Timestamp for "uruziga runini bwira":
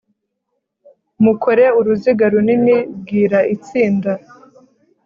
1.79-3.39